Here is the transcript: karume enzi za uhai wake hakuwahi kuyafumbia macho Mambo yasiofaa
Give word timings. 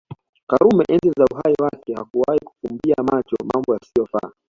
karume 0.47 0.83
enzi 0.89 1.11
za 1.17 1.25
uhai 1.31 1.53
wake 1.61 1.93
hakuwahi 1.93 2.39
kuyafumbia 2.39 2.95
macho 3.11 3.35
Mambo 3.53 3.73
yasiofaa 3.73 4.31